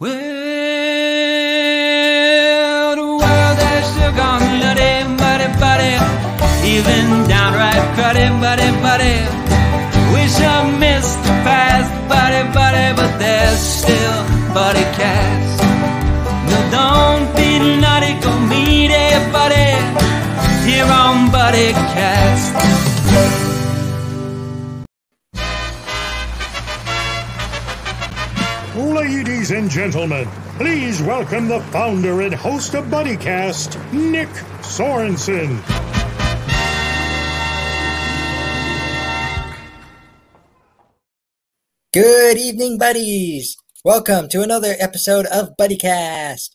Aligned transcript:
Well, 0.00 0.10
the 2.96 3.06
world 3.06 3.58
has 3.62 3.84
still 3.94 4.10
gone 4.12 4.42
nutty, 4.58 5.06
muddy, 5.22 5.46
buddy, 5.62 5.94
even 6.66 7.28
downright 7.28 7.84
cruddy, 7.94 8.26
buddy, 8.42 8.70
buddy. 8.82 9.22
Wish 10.12 10.34
I 10.40 10.66
missed 10.82 11.22
the 11.22 11.34
past, 11.46 11.90
buddy, 12.08 12.42
buddy, 12.52 12.86
but 12.98 13.18
there's 13.20 13.60
still 13.60 14.24
buddy 14.52 14.82
cast. 14.98 15.62
No, 16.50 16.58
don't 16.74 17.26
be 17.36 17.58
nutty, 17.80 18.14
go 18.20 18.32
meet 18.50 18.90
buddy 19.30 19.70
here 20.66 20.86
on 20.86 21.30
Buddy 21.30 21.72
Cast. 21.72 22.73
And 29.54 29.70
gentlemen, 29.70 30.26
please 30.56 31.00
welcome 31.00 31.46
the 31.46 31.60
founder 31.70 32.22
and 32.22 32.34
host 32.34 32.74
of 32.74 32.86
BuddyCast, 32.86 33.92
Nick 33.92 34.28
Sorensen. 34.62 35.62
Good 41.92 42.36
evening, 42.36 42.78
buddies. 42.78 43.56
Welcome 43.84 44.28
to 44.30 44.42
another 44.42 44.74
episode 44.80 45.26
of 45.26 45.50
BuddyCast. 45.56 46.50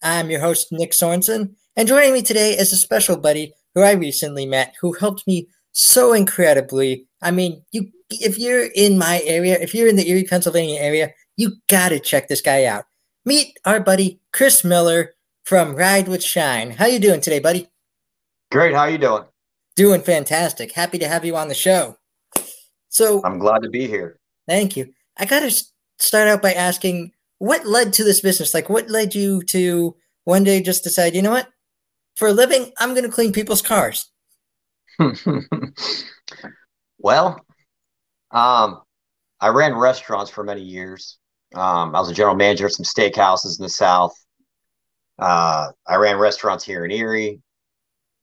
I'm 0.00 0.30
your 0.30 0.40
host, 0.40 0.68
Nick 0.70 0.92
Sorensen, 0.92 1.56
and 1.74 1.88
joining 1.88 2.12
me 2.12 2.22
today 2.22 2.52
is 2.52 2.72
a 2.72 2.76
special 2.76 3.16
buddy 3.16 3.52
who 3.74 3.82
I 3.82 3.92
recently 3.92 4.46
met 4.46 4.74
who 4.80 4.92
helped 4.92 5.26
me 5.26 5.48
so 5.72 6.12
incredibly. 6.12 7.08
I 7.20 7.32
mean, 7.32 7.64
you 7.72 7.90
if 8.10 8.38
you're 8.38 8.66
in 8.76 8.96
my 8.96 9.20
area, 9.24 9.58
if 9.60 9.74
you're 9.74 9.88
in 9.88 9.96
the 9.96 10.08
Erie, 10.08 10.22
Pennsylvania 10.24 10.78
area, 10.78 11.10
you 11.36 11.56
gotta 11.68 11.98
check 11.98 12.28
this 12.28 12.40
guy 12.40 12.64
out. 12.64 12.84
Meet 13.24 13.58
our 13.64 13.80
buddy 13.80 14.20
Chris 14.32 14.64
Miller 14.64 15.14
from 15.44 15.74
Ride 15.74 16.08
with 16.08 16.22
Shine. 16.22 16.72
How 16.72 16.86
you 16.86 16.98
doing 16.98 17.20
today, 17.20 17.38
buddy? 17.38 17.68
Great. 18.50 18.74
How 18.74 18.84
you 18.84 18.98
doing? 18.98 19.24
Doing 19.76 20.02
fantastic. 20.02 20.72
Happy 20.72 20.98
to 20.98 21.08
have 21.08 21.24
you 21.24 21.36
on 21.36 21.48
the 21.48 21.54
show. 21.54 21.96
So 22.88 23.22
I'm 23.24 23.38
glad 23.38 23.62
to 23.62 23.68
be 23.68 23.86
here. 23.86 24.18
Thank 24.46 24.76
you. 24.76 24.92
I 25.16 25.24
got 25.24 25.40
to 25.40 25.64
start 25.98 26.28
out 26.28 26.42
by 26.42 26.52
asking 26.52 27.12
what 27.38 27.66
led 27.66 27.92
to 27.94 28.04
this 28.04 28.20
business? 28.20 28.54
Like, 28.54 28.68
what 28.68 28.88
led 28.88 29.14
you 29.14 29.42
to 29.42 29.96
one 30.24 30.44
day 30.44 30.62
just 30.62 30.84
decide, 30.84 31.14
you 31.14 31.22
know 31.22 31.30
what? 31.30 31.48
For 32.16 32.28
a 32.28 32.32
living, 32.32 32.72
I'm 32.78 32.90
going 32.90 33.04
to 33.04 33.10
clean 33.10 33.32
people's 33.32 33.62
cars. 33.62 34.10
well, 36.98 37.44
um, 38.30 38.82
I 39.40 39.48
ran 39.48 39.74
restaurants 39.74 40.30
for 40.30 40.44
many 40.44 40.62
years. 40.62 41.18
Um, 41.54 41.94
I 41.94 42.00
was 42.00 42.10
a 42.10 42.14
general 42.14 42.34
manager 42.34 42.66
of 42.66 42.72
some 42.72 42.84
steakhouses 42.84 43.58
in 43.58 43.64
the 43.64 43.68
South. 43.68 44.12
Uh, 45.18 45.70
I 45.86 45.96
ran 45.96 46.18
restaurants 46.18 46.64
here 46.64 46.84
in 46.84 46.90
Erie. 46.90 47.40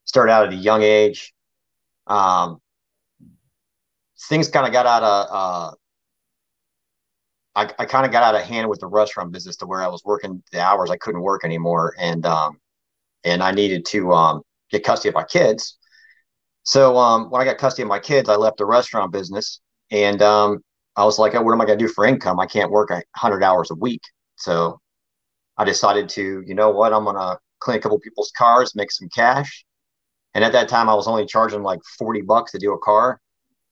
Started 0.06 0.32
out 0.32 0.48
at 0.48 0.54
a 0.54 0.58
young 0.58 0.82
age. 0.82 1.34
Um, 2.08 2.60
things 4.28 4.50
kind 4.50 4.68
of 4.68 4.74
got 4.74 4.86
out 4.86 5.04
of 5.04 5.28
uh, 5.32 5.76
I, 7.56 7.70
I 7.80 7.86
kind 7.86 8.06
of 8.06 8.12
got 8.12 8.24
out 8.24 8.36
of 8.36 8.42
hand 8.42 8.70
with 8.70 8.80
the 8.80 8.88
restaurant 8.88 9.32
business 9.32 9.58
to 9.58 9.66
where 9.66 9.82
I 9.82 9.88
was 9.88 10.04
working 10.06 10.42
the 10.52 10.62
hours 10.62 10.90
I 10.90 10.98
couldn't 10.98 11.22
work 11.22 11.44
anymore, 11.44 11.94
and 12.00 12.26
um, 12.26 12.60
and 13.24 13.44
I 13.44 13.52
needed 13.52 13.86
to 13.88 14.14
um, 14.14 14.42
get 14.70 14.84
custody 14.84 15.10
of 15.10 15.16
my 15.16 15.24
kids. 15.24 15.78
So 16.64 16.98
um, 16.98 17.30
when 17.30 17.42
I 17.42 17.46
got 17.46 17.58
custody 17.58 17.84
of 17.84 17.90
my 17.90 18.00
kids, 18.00 18.30
I 18.30 18.36
left 18.36 18.58
the 18.58 18.66
restaurant 18.66 19.12
business, 19.12 19.60
and 19.90 20.22
um, 20.22 20.64
I 20.96 21.06
was 21.06 21.18
like, 21.20 21.36
oh, 21.36 21.42
what 21.42 21.54
am 21.54 21.62
I 21.62 21.66
going 21.66 21.80
to 21.80 21.86
do 21.86 21.92
for 21.92 22.06
income? 22.06 22.40
I 22.40 22.46
can't 22.46 22.72
work 22.72 22.92
hundred 23.16 23.44
hours 23.44 23.72
a 23.72 23.76
week. 23.76 24.02
So 24.36 24.80
I 25.58 25.64
decided 25.64 26.10
to, 26.10 26.44
you 26.46 26.56
know 26.56 26.72
what, 26.72 26.94
I'm 26.94 27.04
going 27.04 27.16
to 27.16 27.40
clean 27.60 27.78
a 27.78 27.82
couple 27.82 28.00
people's 28.00 28.32
cars, 28.38 28.76
make 28.76 28.92
some 28.92 29.10
cash. 29.10 29.66
And 30.34 30.44
at 30.44 30.54
that 30.54 30.70
time, 30.70 30.90
I 30.90 30.94
was 30.94 31.08
only 31.08 31.26
charging 31.26 31.62
like 31.62 31.80
forty 32.00 32.22
bucks 32.22 32.52
to 32.54 32.58
do 32.58 32.74
a 32.74 32.80
car, 32.80 33.20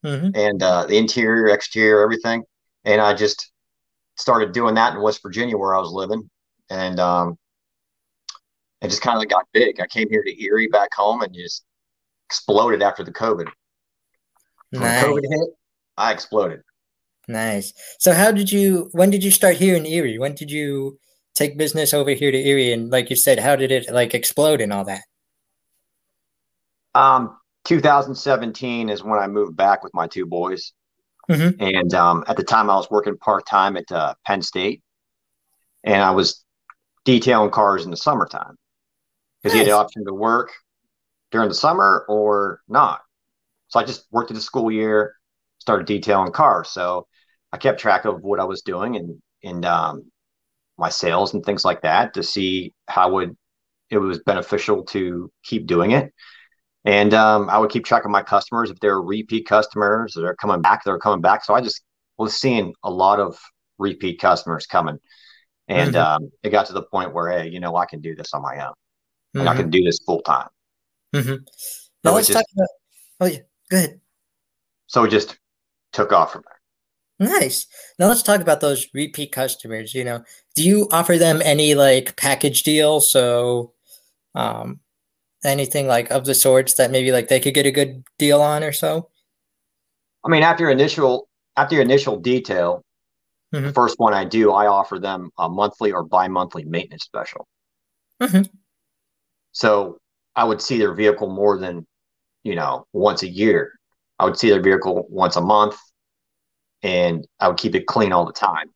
mm-hmm. 0.06 0.32
and 0.36 0.62
uh, 0.62 0.86
the 0.86 0.98
interior, 0.98 1.48
exterior, 1.48 2.02
everything. 2.02 2.44
And 2.84 3.00
I 3.00 3.14
just 3.14 3.52
started 4.18 4.52
doing 4.52 4.76
that 4.76 4.94
in 4.94 5.02
West 5.02 5.22
Virginia 5.24 5.58
where 5.58 5.74
I 5.74 5.80
was 5.80 5.92
living, 5.92 6.30
and 6.70 7.00
um, 7.00 7.38
it 8.82 8.90
just 8.90 9.02
kind 9.02 9.24
of 9.24 9.30
got 9.30 9.46
big. 9.54 9.80
I 9.80 9.88
came 9.88 10.10
here 10.10 10.24
to 10.24 10.44
Erie 10.44 10.68
back 10.68 10.94
home 10.94 11.22
and 11.22 11.34
just 11.34 11.64
exploded 12.28 12.82
after 12.82 13.06
the 13.06 13.14
COVID. 13.14 13.48
When. 14.72 14.82
COVID 14.82 15.24
hit, 15.24 15.50
I 15.98 16.12
exploded. 16.12 16.62
Nice. 17.30 17.74
So, 18.00 18.12
how 18.12 18.32
did 18.32 18.52
you? 18.52 18.90
When 18.92 19.12
did 19.12 19.24
you 19.24 19.30
start 19.30 19.58
here 19.58 19.76
in 19.76 19.86
Erie? 19.86 20.18
When 20.18 20.34
did 20.34 20.50
you 20.50 20.98
take 21.36 21.60
business 21.60 21.94
over 21.94 22.10
here 22.10 22.32
to 22.32 22.38
Erie? 22.38 22.74
And 22.74 22.90
like 22.90 23.12
you 23.12 23.16
said, 23.16 23.38
how 23.38 23.56
did 23.56 23.72
it 23.72 23.94
like 23.94 24.16
explode 24.16 24.62
and 24.62 24.74
all 24.74 24.84
that? 24.86 25.04
Um, 26.96 27.38
2017 27.66 28.90
is 28.90 29.04
when 29.04 29.20
I 29.20 29.28
moved 29.28 29.56
back 29.56 29.84
with 29.84 29.94
my 29.94 30.08
two 30.08 30.26
boys. 30.26 30.74
Mm-hmm. 31.30 31.64
And 31.64 31.94
um, 31.94 32.24
at 32.28 32.36
the 32.36 32.44
time, 32.44 32.68
I 32.68 32.76
was 32.76 32.90
working 32.90 33.16
part 33.16 33.46
time 33.46 33.78
at 33.78 33.92
uh, 33.92 34.16
Penn 34.26 34.42
State, 34.42 34.82
and 35.84 36.02
I 36.02 36.10
was 36.10 36.44
detailing 37.06 37.52
cars 37.52 37.86
in 37.86 37.92
the 37.92 37.98
summertime 37.98 38.56
because 39.38 39.54
nice. 39.54 39.68
you 39.68 39.72
had 39.72 39.80
the 39.80 39.84
option 39.84 40.04
to 40.06 40.16
work 40.16 40.52
during 41.30 41.48
the 41.48 41.54
summer 41.54 42.06
or 42.10 42.62
not. 42.68 43.02
So 43.68 43.80
I 43.80 43.84
just 43.84 44.08
worked 44.10 44.32
at 44.32 44.36
the 44.36 44.42
school 44.42 44.72
year, 44.72 45.14
started 45.60 45.86
detailing 45.86 46.32
cars. 46.32 46.70
So 46.70 47.06
I 47.52 47.58
kept 47.58 47.80
track 47.80 48.06
of 48.06 48.22
what 48.22 48.40
I 48.40 48.44
was 48.44 48.62
doing 48.62 48.96
and 48.96 49.22
and 49.44 49.66
um, 49.66 50.12
my 50.78 50.90
sales 50.90 51.34
and 51.34 51.44
things 51.44 51.66
like 51.66 51.82
that 51.82 52.14
to 52.14 52.24
see 52.24 52.74
how 52.88 53.12
would 53.14 53.36
it 53.90 53.98
was 53.98 54.20
beneficial 54.20 54.84
to 54.86 55.32
keep 55.44 55.66
doing 55.66 55.92
it. 55.92 56.14
And 56.86 57.14
um, 57.14 57.50
I 57.50 57.58
would 57.58 57.70
keep 57.70 57.86
track 57.86 58.06
of 58.06 58.12
my 58.12 58.24
customers 58.24 58.70
if 58.70 58.80
they're 58.80 59.02
repeat 59.02 59.48
customers 59.48 60.14
that 60.14 60.24
are 60.24 60.36
coming 60.36 60.62
back, 60.62 60.84
they're 60.84 60.98
coming 61.00 61.22
back. 61.22 61.44
So 61.44 61.54
I 61.54 61.62
just 61.62 61.84
was 62.18 62.38
seeing 62.38 62.74
a 62.84 62.90
lot 62.90 63.20
of 63.20 63.38
repeat 63.78 64.20
customers 64.20 64.66
coming. 64.66 64.98
And 65.68 65.94
mm-hmm. 65.94 66.24
um, 66.24 66.32
it 66.44 66.50
got 66.50 66.68
to 66.68 66.74
the 66.74 66.84
point 66.84 67.14
where, 67.14 67.30
hey, 67.30 67.50
you 67.50 67.60
know, 67.60 67.76
I 67.76 67.86
can 67.86 68.02
do 68.02 68.16
this 68.16 68.34
on 68.34 68.42
my 68.42 68.66
own. 68.66 68.72
Mm-hmm. 68.72 69.40
And 69.42 69.50
I 69.50 69.56
can 69.56 69.70
do 69.70 69.84
this 69.84 70.00
full 70.06 70.22
time. 70.22 70.48
Mm-hmm. 71.14 71.44
Now 72.04 72.12
so 72.12 72.16
let's 72.16 72.28
just, 72.28 72.40
talk 72.40 72.46
about. 72.56 72.68
Oh 73.20 73.26
yeah, 73.26 73.40
go 73.70 73.78
ahead. 73.78 74.00
So 74.88 75.04
it 75.04 75.10
just 75.10 75.38
took 75.92 76.14
off 76.14 76.32
from 76.32 76.44
there. 76.48 76.59
Nice. 77.20 77.68
Now 77.98 78.08
let's 78.08 78.24
talk 78.24 78.40
about 78.40 78.62
those 78.62 78.88
repeat 78.94 79.34
customers. 79.34 79.94
You 79.94 80.06
know, 80.06 80.24
do 80.56 80.64
you 80.64 80.88
offer 80.92 81.18
them 81.18 81.42
any 81.44 81.76
like 81.76 82.16
package 82.16 82.64
deal? 82.64 83.02
So, 83.02 83.74
um, 84.36 84.80
anything 85.44 85.88
like 85.88 86.10
of 86.12 86.26
the 86.26 86.36
sorts 86.36 86.76
that 86.76 86.92
maybe 86.92 87.12
like 87.12 87.28
they 87.28 87.40
could 87.40 87.54
get 87.54 87.66
a 87.66 87.72
good 87.72 88.04
deal 88.18 88.42
on 88.42 88.64
or 88.64 88.72
so? 88.72 89.10
I 90.24 90.30
mean, 90.30 90.44
after 90.44 90.70
initial 90.70 91.28
after 91.58 91.76
your 91.76 91.84
initial 91.84 92.18
detail, 92.18 92.86
mm-hmm. 93.54 93.66
the 93.66 93.74
first 93.74 94.00
one 94.00 94.14
I 94.14 94.24
do, 94.24 94.52
I 94.52 94.68
offer 94.68 94.98
them 94.98 95.30
a 95.38 95.50
monthly 95.50 95.92
or 95.92 96.04
bi-monthly 96.04 96.64
maintenance 96.64 97.04
special. 97.04 97.48
Mm-hmm. 98.22 98.44
So 99.52 99.98
I 100.38 100.46
would 100.46 100.62
see 100.62 100.78
their 100.78 100.94
vehicle 100.94 101.30
more 101.30 101.58
than 101.58 101.86
you 102.44 102.56
know 102.56 102.86
once 102.94 103.24
a 103.24 103.30
year. 103.30 103.74
I 104.20 104.26
would 104.26 104.38
see 104.38 104.50
their 104.50 104.62
vehicle 104.62 105.06
once 105.10 105.36
a 105.36 105.42
month, 105.42 105.78
and 106.84 107.26
I 107.40 107.48
would 107.48 107.58
keep 107.58 107.76
it 107.76 107.88
clean 107.88 108.14
all 108.14 108.26
the 108.26 108.34
time. 108.34 108.68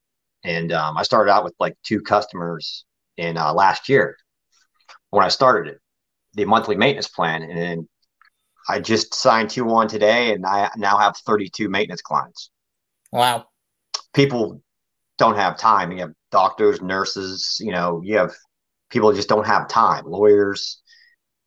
And 0.43 0.71
um, 0.71 0.97
I 0.97 1.03
started 1.03 1.31
out 1.31 1.43
with 1.43 1.53
like 1.59 1.75
two 1.83 2.01
customers 2.01 2.85
in 3.17 3.37
uh, 3.37 3.53
last 3.53 3.87
year 3.87 4.17
when 5.09 5.23
I 5.23 5.29
started 5.29 5.73
it 5.73 5.79
the 6.33 6.45
monthly 6.45 6.75
maintenance 6.75 7.07
plan, 7.07 7.43
and 7.43 7.57
then 7.57 7.87
I 8.67 8.79
just 8.79 9.13
signed 9.13 9.49
two 9.49 9.69
on 9.69 9.87
today, 9.87 10.33
and 10.33 10.45
I 10.45 10.69
now 10.77 10.97
have 10.97 11.17
32 11.17 11.69
maintenance 11.69 12.01
clients. 12.01 12.49
Wow. 13.11 13.45
People 14.13 14.61
don't 15.17 15.35
have 15.35 15.57
time. 15.57 15.91
You 15.91 15.99
have 15.99 16.13
doctors, 16.31 16.81
nurses, 16.81 17.57
you 17.59 17.71
know, 17.71 18.01
you 18.03 18.17
have 18.17 18.33
people 18.89 19.13
just 19.13 19.29
don't 19.29 19.45
have 19.45 19.67
time. 19.67 20.05
Lawyers, 20.05 20.81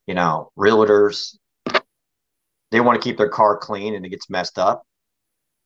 you 0.06 0.14
know, 0.14 0.52
realtors. 0.56 1.36
They 2.70 2.80
want 2.80 3.00
to 3.00 3.04
keep 3.04 3.16
their 3.16 3.28
car 3.28 3.56
clean 3.56 3.94
and 3.94 4.04
it 4.04 4.10
gets 4.10 4.30
messed 4.30 4.58
up. 4.58 4.82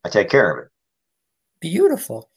I 0.05 0.09
take 0.09 0.31
care 0.31 0.51
of 0.51 0.65
it. 0.65 0.70
Beautiful. 1.61 2.31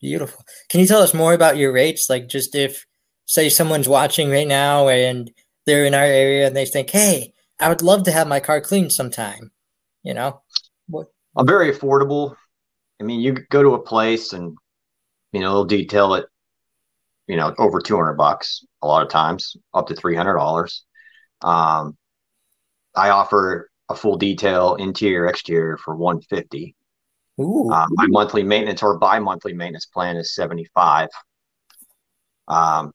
Beautiful. 0.00 0.44
Can 0.68 0.80
you 0.80 0.86
tell 0.86 1.02
us 1.02 1.12
more 1.14 1.32
about 1.32 1.56
your 1.56 1.72
rates? 1.72 2.08
Like 2.08 2.28
just 2.28 2.54
if 2.54 2.86
say 3.26 3.48
someone's 3.48 3.88
watching 3.88 4.30
right 4.30 4.48
now 4.48 4.88
and 4.88 5.30
they're 5.66 5.84
in 5.84 5.94
our 5.94 6.04
area 6.04 6.46
and 6.46 6.56
they 6.56 6.64
think, 6.64 6.90
hey, 6.90 7.34
I 7.60 7.68
would 7.68 7.82
love 7.82 8.04
to 8.04 8.12
have 8.12 8.26
my 8.26 8.40
car 8.40 8.60
cleaned 8.60 8.92
sometime. 8.92 9.50
You 10.02 10.14
know, 10.14 10.40
what? 10.88 11.08
I'm 11.36 11.46
very 11.46 11.72
affordable. 11.72 12.34
I 13.00 13.04
mean, 13.04 13.20
you 13.20 13.34
go 13.50 13.62
to 13.62 13.74
a 13.74 13.82
place 13.82 14.32
and 14.32 14.56
you 15.32 15.40
know 15.40 15.52
they'll 15.52 15.64
detail 15.64 16.14
it. 16.14 16.26
You 17.26 17.36
know, 17.36 17.54
over 17.58 17.80
200 17.80 18.14
bucks 18.14 18.64
a 18.80 18.86
lot 18.86 19.02
of 19.02 19.10
times, 19.10 19.56
up 19.74 19.88
to 19.88 19.94
300 19.94 20.34
dollars. 20.34 20.84
Um, 21.42 21.96
I 22.96 23.10
offer 23.10 23.70
a 23.90 23.94
full 23.94 24.16
detail 24.16 24.76
interior 24.76 25.26
exterior 25.26 25.76
for 25.76 25.94
150. 25.94 26.74
Uh, 27.38 27.86
my 27.90 28.06
monthly 28.08 28.42
maintenance 28.42 28.82
or 28.82 28.98
bi-monthly 28.98 29.52
maintenance 29.52 29.86
plan 29.86 30.16
is 30.16 30.34
75. 30.34 31.08
Um, 32.48 32.92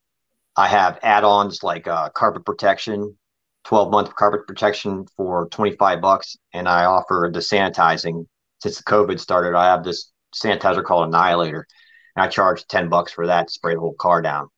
I 0.55 0.67
have 0.67 0.99
add-ons 1.01 1.63
like 1.63 1.87
uh, 1.87 2.09
carpet 2.09 2.45
protection, 2.45 3.17
12 3.65 3.91
month 3.91 4.15
carpet 4.15 4.45
protection 4.47 5.05
for 5.15 5.47
25 5.49 6.01
bucks, 6.01 6.35
and 6.53 6.67
I 6.67 6.85
offer 6.85 7.29
the 7.33 7.39
sanitizing. 7.39 8.25
Since 8.61 8.77
the 8.77 8.83
COVID 8.83 9.19
started, 9.19 9.55
I 9.55 9.65
have 9.65 9.83
this 9.83 10.11
sanitizer 10.35 10.83
called 10.83 11.07
Annihilator, 11.07 11.67
and 12.15 12.23
I 12.23 12.27
charge 12.27 12.65
10 12.67 12.89
bucks 12.89 13.11
for 13.11 13.27
that 13.27 13.47
to 13.47 13.53
spray 13.53 13.73
the 13.75 13.79
whole 13.79 13.95
car 13.95 14.21
down. 14.21 14.49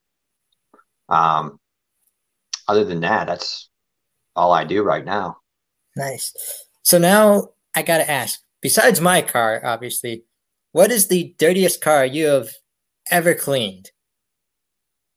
Um, 1.09 1.59
other 2.67 2.83
than 2.83 3.01
that, 3.01 3.27
that's 3.27 3.69
all 4.35 4.51
I 4.51 4.63
do 4.63 4.83
right 4.83 5.05
now. 5.05 5.37
Nice. 5.95 6.33
So 6.83 6.97
now 6.97 7.49
I 7.75 7.83
got 7.83 7.97
to 7.99 8.09
ask, 8.09 8.41
besides 8.65 8.99
my 8.99 9.21
car, 9.21 9.61
obviously, 9.63 10.23
what 10.71 10.89
is 10.89 11.07
the 11.07 11.35
dirtiest 11.37 11.81
car 11.81 12.03
you 12.03 12.25
have 12.25 12.49
ever 13.11 13.35
cleaned? 13.35 13.91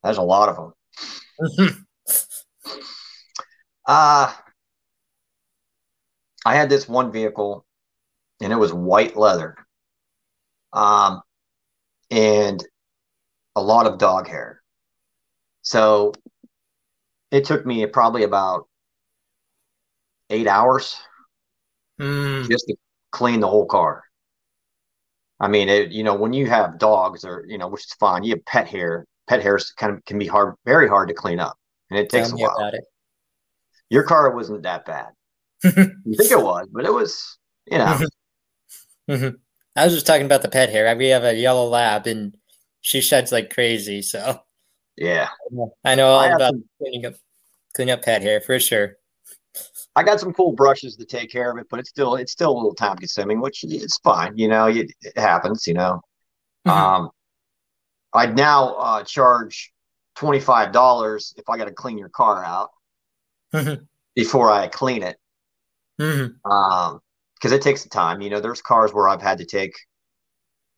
There's 0.05 0.19
a 0.19 0.23
lot 0.23 0.51
of 0.51 0.75
them. 1.57 1.87
uh, 3.87 4.35
I 6.45 6.55
had 6.55 6.69
this 6.69 6.87
one 6.87 7.11
vehicle 7.11 7.65
and 8.43 8.53
it 8.53 8.57
was 8.57 8.75
white 8.75 9.17
leather. 9.17 9.57
Um, 10.75 11.23
and 12.11 12.63
a 13.57 13.63
lot 13.63 13.87
of 13.87 13.97
dog 13.97 14.29
hair. 14.29 14.61
So 15.63 16.13
it 17.31 17.47
took 17.47 17.65
me 17.65 17.87
probably 17.87 18.25
about 18.25 18.69
eight 20.29 20.47
hours 20.47 21.01
Mm, 22.01 22.49
just 22.49 22.67
to 22.69 22.77
clean 23.11 23.41
the 23.41 23.49
whole 23.49 23.67
car. 23.67 24.05
I 25.41 25.49
mean, 25.49 25.69
it, 25.69 25.93
you 25.93 26.03
know, 26.03 26.15
when 26.15 26.33
you 26.33 26.47
have 26.47 26.79
dogs 26.79 27.25
or, 27.25 27.45
you 27.49 27.59
know, 27.59 27.69
which 27.69 27.85
is 27.85 27.93
fine, 27.95 28.25
you 28.25 28.35
have 28.35 28.45
pet 28.45 28.67
hair, 28.67 29.07
pet 29.29 29.43
hairs 29.43 29.71
kind 29.73 29.95
of 29.95 30.05
can 30.05 30.19
be 30.19 30.27
hard, 30.27 30.55
very 30.65 30.89
hard 30.89 31.09
to 31.09 31.15
clean 31.15 31.39
up. 31.39 31.57
And 31.91 31.99
it 31.99 32.11
takes 32.11 32.31
tell 32.31 32.39
a 32.39 32.43
while. 32.43 32.73
Your 33.91 34.03
car 34.03 34.35
wasn't 34.35 34.63
that 34.65 34.85
bad. 34.85 35.09
You 35.65 36.17
think 36.17 36.31
it 36.33 36.43
was, 36.43 36.67
but 36.73 36.85
it 36.85 36.93
was, 36.93 37.39
you 37.67 37.79
know, 37.79 37.99
Mhm. 39.09 39.37
I 39.77 39.85
was 39.85 39.95
just 39.95 40.07
talking 40.07 40.27
about 40.27 40.43
the 40.43 40.49
pet 40.51 40.71
hair. 40.71 40.95
We 40.97 41.09
have 41.09 41.25
a 41.25 41.35
yellow 41.35 41.67
lab 41.67 42.07
and 42.07 42.37
she 42.81 43.01
sheds 43.01 43.33
like 43.33 43.53
crazy. 43.55 44.03
So 44.03 44.41
yeah. 44.97 45.29
I 45.85 45.95
know 45.95 46.09
all 46.09 46.21
I 46.21 46.27
about 46.29 46.51
some- 46.53 46.65
cleaning 46.79 47.07
up, 47.07 47.15
cleaning 47.75 47.93
up 47.93 48.03
pet 48.03 48.23
hair 48.23 48.41
for 48.41 48.59
sure. 48.61 48.97
I 49.99 50.05
got 50.05 50.21
some 50.21 50.33
cool 50.33 50.53
brushes 50.53 50.95
to 50.95 51.05
take 51.05 51.29
care 51.29 51.51
of 51.51 51.59
it, 51.59 51.67
but 51.69 51.81
it's 51.81 51.89
still 51.91 52.15
it's 52.15 52.31
still 52.31 52.53
a 52.53 52.57
little 52.57 52.75
time 52.75 52.97
consuming, 52.99 53.41
which 53.41 53.65
it's 53.65 53.99
fine. 53.99 54.39
You 54.39 54.47
know, 54.47 54.67
it, 54.69 54.93
it 55.03 55.19
happens. 55.19 55.67
You 55.67 55.75
know, 55.75 56.03
Mhm. 56.65 56.71
um, 56.71 57.11
I'd 58.13 58.37
now 58.37 58.75
uh, 58.75 59.03
charge 59.03 59.73
twenty 60.15 60.39
five 60.39 60.71
dollars 60.71 61.35
if 61.37 61.49
I 61.49 61.57
got 61.57 61.65
to 61.65 61.73
clean 61.73 61.99
your 61.99 62.11
car 62.11 62.45
out 62.45 62.71
Mhm. 63.53 63.89
before 64.15 64.49
I 64.49 64.69
clean 64.69 65.03
it, 65.03 65.19
Mhm. 66.01 66.37
um, 66.49 67.01
because 67.35 67.51
it 67.51 67.63
takes 67.63 67.83
the 67.83 67.89
time. 67.89 68.21
You 68.21 68.31
know, 68.31 68.41
there's 68.41 68.63
cars 68.63 68.95
where 68.95 69.09
I've 69.09 69.23
had 69.23 69.39
to 69.39 69.47
take 69.47 69.75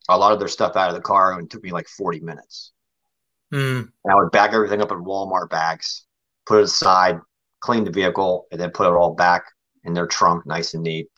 a 0.08 0.16
lot 0.16 0.32
of 0.32 0.38
their 0.38 0.48
stuff 0.48 0.76
out 0.76 0.88
of 0.88 0.94
the 0.94 1.02
car, 1.02 1.34
and 1.34 1.42
it 1.42 1.50
took 1.50 1.62
me 1.62 1.72
like 1.72 1.88
forty 1.88 2.20
minutes. 2.20 2.72
Mm. 3.52 3.92
And 4.02 4.12
I 4.12 4.14
would 4.14 4.30
bag 4.30 4.54
everything 4.54 4.80
up 4.80 4.92
in 4.92 5.04
Walmart 5.04 5.50
bags, 5.50 6.06
put 6.46 6.60
it 6.60 6.64
aside, 6.64 7.20
clean 7.60 7.84
the 7.84 7.90
vehicle, 7.90 8.46
and 8.50 8.60
then 8.60 8.70
put 8.70 8.86
it 8.86 8.94
all 8.94 9.14
back 9.14 9.44
in 9.84 9.94
their 9.94 10.06
trunk, 10.06 10.46
nice 10.46 10.74
and 10.74 10.82
neat. 10.82 11.08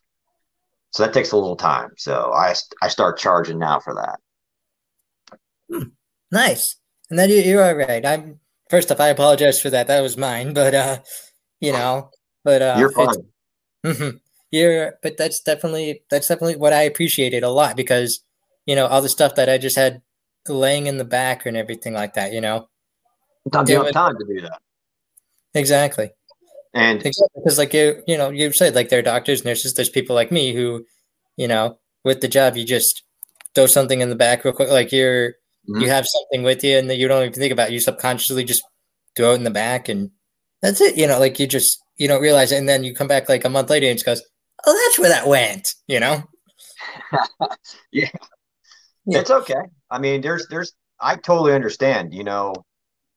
So 0.90 1.02
that 1.02 1.12
takes 1.14 1.32
a 1.32 1.36
little 1.36 1.56
time. 1.56 1.90
So 1.96 2.32
I 2.32 2.54
I 2.82 2.88
start 2.88 3.18
charging 3.18 3.58
now 3.58 3.80
for 3.80 3.94
that. 3.94 4.18
Nice. 6.30 6.76
And 7.10 7.18
then 7.18 7.30
you, 7.30 7.36
you're 7.36 7.64
all 7.64 7.74
right. 7.74 8.04
I'm 8.04 8.40
first 8.70 8.90
off, 8.90 9.00
I 9.00 9.08
apologize 9.08 9.60
for 9.60 9.70
that. 9.70 9.86
That 9.86 10.00
was 10.00 10.16
mine, 10.16 10.54
but 10.54 10.74
uh, 10.74 10.98
you 11.60 11.72
know, 11.72 12.10
but 12.44 12.62
uh, 12.62 12.76
You're 12.78 12.92
fine. 12.92 13.26
Mhm. 13.84 14.20
You're, 14.50 14.98
but 15.02 15.16
that's 15.16 15.40
definitely 15.40 16.04
that's 16.10 16.28
definitely 16.28 16.56
what 16.56 16.72
I 16.72 16.82
appreciated 16.82 17.42
a 17.42 17.50
lot 17.50 17.76
because 17.76 18.22
you 18.66 18.76
know 18.76 18.86
all 18.86 19.02
the 19.02 19.08
stuff 19.08 19.34
that 19.36 19.48
I 19.48 19.58
just 19.58 19.76
had 19.76 20.02
laying 20.48 20.86
in 20.86 20.98
the 20.98 21.04
back 21.04 21.46
and 21.46 21.56
everything 21.56 21.94
like 21.94 22.14
that. 22.14 22.32
You 22.32 22.40
know, 22.40 22.68
Sometimes 23.44 23.70
you 23.70 23.82
have 23.82 23.92
time 23.92 24.16
to 24.18 24.24
do 24.24 24.40
that. 24.42 24.60
exactly, 25.54 26.10
And 26.74 27.04
exactly. 27.04 27.42
Because 27.42 27.58
like 27.58 27.74
you, 27.74 28.02
you 28.06 28.16
know, 28.16 28.30
you 28.30 28.52
said 28.52 28.74
like 28.74 28.88
there 28.88 28.98
are 29.00 29.02
doctors, 29.02 29.44
nurses. 29.44 29.74
There's 29.74 29.90
people 29.90 30.14
like 30.16 30.32
me 30.32 30.54
who, 30.54 30.86
you 31.36 31.46
know, 31.48 31.78
with 32.04 32.20
the 32.20 32.28
job, 32.28 32.56
you 32.56 32.64
just 32.64 33.02
throw 33.54 33.66
something 33.66 34.00
in 34.00 34.08
the 34.08 34.16
back 34.16 34.44
real 34.44 34.54
quick. 34.54 34.70
Like 34.70 34.92
you're 34.92 35.34
Mhm. 35.68 35.82
you 35.82 35.88
have 35.90 36.06
something 36.08 36.42
with 36.42 36.64
you, 36.64 36.76
and 36.78 36.90
then 36.90 36.98
you 36.98 37.06
don't 37.06 37.22
even 37.22 37.32
think 37.34 37.52
about 37.52 37.68
it. 37.70 37.72
You 37.74 37.78
subconsciously 37.80 38.42
just 38.44 38.62
throw 39.16 39.32
it 39.32 39.36
in 39.36 39.44
the 39.44 39.50
back, 39.50 39.88
and 39.88 40.10
that's 40.60 40.80
it. 40.80 40.96
You 40.96 41.06
know, 41.06 41.20
like 41.20 41.38
you 41.38 41.46
just 41.46 41.78
you 41.98 42.08
don't 42.08 42.22
realize 42.22 42.50
it, 42.52 42.56
and 42.58 42.68
then 42.68 42.82
you 42.84 42.94
come 42.94 43.06
back 43.06 43.28
like 43.28 43.44
a 43.44 43.48
month 43.48 43.70
later 43.70 43.86
and 43.86 43.96
it 43.98 44.04
goes, 44.04 44.22
"Oh, 44.66 44.72
that's 44.86 44.98
where 44.98 45.10
that 45.10 45.28
went." 45.28 45.74
You 45.86 46.00
know. 46.00 46.24
yeah, 47.92 48.08
Yeah. 49.06 49.20
it's 49.20 49.30
okay. 49.30 49.54
I 49.90 49.98
mean, 49.98 50.20
there's 50.20 50.48
there's 50.48 50.72
I 51.00 51.16
totally 51.16 51.52
understand. 51.54 52.12
You 52.14 52.24
know, 52.24 52.54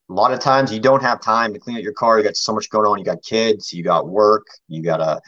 a 0.09 0.13
lot 0.13 0.31
of 0.31 0.39
times 0.39 0.71
you 0.71 0.79
don't 0.79 1.01
have 1.01 1.21
time 1.21 1.53
to 1.53 1.59
clean 1.59 1.77
up 1.77 1.83
your 1.83 1.93
car. 1.93 2.17
You 2.17 2.23
got 2.23 2.35
so 2.35 2.53
much 2.53 2.69
going 2.69 2.85
on. 2.85 2.99
You 2.99 3.05
got 3.05 3.23
kids. 3.23 3.73
You 3.73 3.83
got 3.83 4.07
work. 4.07 4.45
You 4.67 4.81
gotta, 4.83 5.21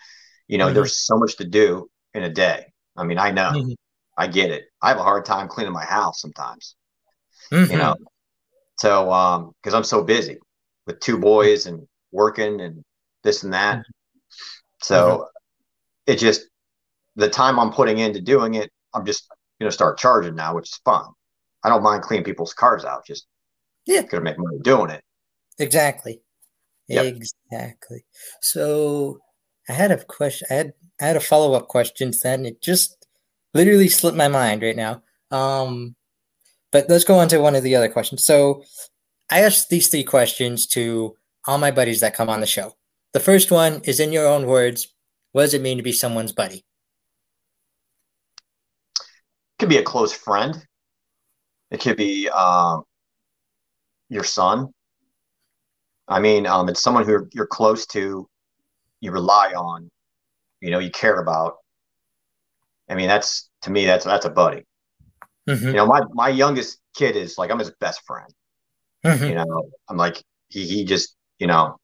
you 0.47 0.57
know, 0.57 0.69
Mhm. 0.69 0.75
there's 0.75 0.97
so 0.97 1.17
much 1.17 1.37
to 1.37 1.45
do 1.45 1.89
in 2.13 2.23
a 2.23 2.29
day. 2.29 2.71
I 2.95 3.03
mean, 3.03 3.17
I 3.17 3.31
know. 3.31 3.51
Mhm. 3.53 3.75
I 4.17 4.27
get 4.27 4.51
it. 4.51 4.65
I 4.81 4.89
have 4.89 4.97
a 4.97 5.03
hard 5.03 5.25
time 5.25 5.47
cleaning 5.47 5.73
my 5.73 5.85
house 5.85 6.21
sometimes. 6.21 6.75
Mhm. 7.51 7.71
You 7.71 7.77
know, 7.77 7.95
so 8.77 9.11
um, 9.11 9.53
because 9.61 9.73
I'm 9.73 9.83
so 9.83 10.03
busy 10.03 10.37
with 10.85 10.99
two 10.99 11.17
boys 11.17 11.65
and 11.65 11.87
working 12.11 12.61
and 12.61 12.83
this 13.23 13.43
and 13.43 13.53
that. 13.53 13.83
So 14.81 15.27
it 16.05 16.17
just 16.17 16.47
the 17.15 17.29
time 17.29 17.59
I'm 17.59 17.71
putting 17.71 17.99
into 17.99 18.21
doing 18.21 18.55
it, 18.55 18.71
I'm 18.93 19.05
just 19.05 19.27
gonna 19.59 19.71
start 19.71 19.97
charging 19.97 20.35
now, 20.35 20.55
which 20.55 20.69
is 20.69 20.79
fun. 20.85 21.05
I 21.63 21.69
don't 21.69 21.83
mind 21.83 22.03
cleaning 22.03 22.23
people's 22.25 22.53
cars 22.53 22.85
out. 22.85 23.05
Just 23.05 23.27
Yeah. 23.87 24.01
gonna 24.03 24.23
make 24.23 24.37
money 24.37 24.59
doing 24.59 24.91
it. 24.91 25.03
Exactly. 25.57 26.21
Yep. 26.87 27.05
Exactly. 27.05 28.05
So 28.41 29.19
I 29.67 29.73
had 29.73 29.91
a 29.91 30.03
question. 30.03 30.47
I 30.51 30.53
had 30.53 30.73
I 31.01 31.05
had 31.05 31.15
a 31.15 31.21
follow 31.21 31.53
up 31.53 31.67
question. 31.67 32.11
Then 32.21 32.45
it 32.45 32.61
just 32.61 33.07
literally 33.53 33.87
slipped 33.87 34.17
my 34.17 34.27
mind 34.27 34.61
right 34.61 34.75
now. 34.75 35.01
Um, 35.31 35.95
but 36.71 36.89
let's 36.89 37.03
go 37.03 37.17
on 37.17 37.27
to 37.29 37.39
one 37.39 37.55
of 37.55 37.63
the 37.63 37.75
other 37.75 37.89
questions. 37.89 38.23
So 38.23 38.63
I 39.29 39.41
asked 39.41 39.69
these 39.69 39.87
three 39.87 40.03
questions 40.03 40.67
to 40.67 41.15
all 41.45 41.57
my 41.57 41.71
buddies 41.71 42.01
that 42.01 42.13
come 42.13 42.29
on 42.29 42.41
the 42.41 42.45
show. 42.45 42.73
The 43.13 43.19
first 43.19 43.51
one 43.51 43.81
is 43.83 43.99
in 43.99 44.11
your 44.11 44.27
own 44.27 44.45
words. 44.45 44.93
What 45.31 45.43
does 45.43 45.53
it 45.53 45.61
mean 45.61 45.77
to 45.77 45.83
be 45.83 45.93
someone's 45.93 46.31
buddy? 46.33 46.65
It 48.99 49.59
could 49.59 49.69
be 49.69 49.77
a 49.77 49.83
close 49.83 50.13
friend. 50.13 50.65
It 51.71 51.79
could 51.79 51.97
be 51.97 52.29
um, 52.29 52.83
your 54.09 54.23
son. 54.23 54.73
I 56.07 56.19
mean, 56.19 56.45
um, 56.45 56.69
it's 56.69 56.81
someone 56.81 57.05
who 57.05 57.27
you're, 57.33 57.47
close 57.47 57.85
to, 57.87 58.27
you 59.01 59.11
rely 59.11 59.53
on, 59.53 59.89
you 60.61 60.71
know, 60.71 60.79
you 60.79 60.91
care 60.91 61.19
about. 61.21 61.57
I 62.89 62.95
mean, 62.95 63.07
that's 63.07 63.49
to 63.63 63.71
me, 63.71 63.85
that's 63.85 64.05
that's 64.05 64.25
a 64.25 64.29
buddy. 64.29 64.65
Mhm, 65.47 65.69
You 65.71 65.77
know, 65.77 65.85
my 65.85 66.01
my 66.13 66.29
youngest 66.29 66.79
kid 66.95 67.15
is 67.15 67.37
like 67.37 67.51
I'm 67.51 67.59
his 67.59 67.71
best 67.79 68.01
friend. 68.05 68.31
mhm, 69.03 69.27
You 69.27 69.35
know, 69.35 69.69
I'm 69.89 69.97
like 69.97 70.23
he 70.49 70.67
he 70.67 70.85
just 70.85 71.15
you 71.39 71.47
know 71.47 71.77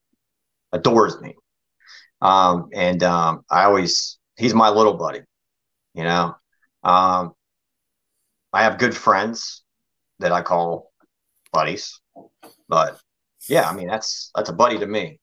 adores 0.72 1.20
me. 1.20 1.36
Um, 2.22 2.70
and 2.74 3.02
um, 3.04 3.44
I 3.50 3.64
always 3.64 4.18
he's 4.38 4.54
my 4.54 4.70
little 4.70 4.94
buddy. 4.94 5.22
You 5.94 6.04
know, 6.04 6.36
um, 6.84 7.34
I 8.54 8.62
have 8.62 8.78
good 8.78 8.96
friends 8.96 9.62
that 10.20 10.32
I 10.32 10.42
call 10.42 10.92
buddies, 11.52 12.00
but 12.68 12.98
yeah, 13.48 13.68
I 13.68 13.74
mean 13.74 13.88
that's 13.88 14.30
that's 14.34 14.50
a 14.50 14.54
buddy 14.54 14.78
to 14.78 14.86
me. 14.86 15.20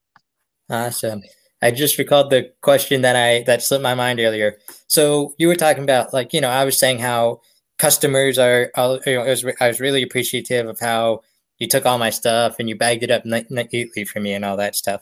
Awesome. 0.69 1.21
I 1.61 1.71
just 1.71 1.97
recalled 1.97 2.31
the 2.31 2.51
question 2.61 3.01
that 3.01 3.15
I 3.15 3.43
that 3.43 3.61
slipped 3.61 3.83
my 3.83 3.93
mind 3.93 4.19
earlier. 4.19 4.57
So 4.87 5.35
you 5.37 5.47
were 5.47 5.55
talking 5.55 5.83
about 5.83 6.13
like 6.13 6.33
you 6.33 6.41
know 6.41 6.49
I 6.49 6.65
was 6.65 6.79
saying 6.79 6.99
how 6.99 7.41
customers 7.77 8.39
are 8.39 8.71
you 9.05 9.15
know 9.15 9.25
was, 9.25 9.45
I 9.59 9.67
was 9.67 9.79
really 9.79 10.03
appreciative 10.03 10.67
of 10.67 10.79
how 10.79 11.21
you 11.59 11.67
took 11.67 11.85
all 11.85 11.97
my 11.97 12.09
stuff 12.09 12.55
and 12.59 12.67
you 12.67 12.75
bagged 12.75 13.03
it 13.03 13.11
up 13.11 13.23
neatly 13.25 14.05
for 14.05 14.19
me 14.19 14.33
and 14.33 14.43
all 14.43 14.57
that 14.57 14.75
stuff. 14.75 15.01